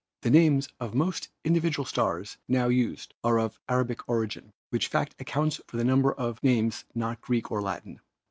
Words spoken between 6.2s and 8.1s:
names not Greek or Latin.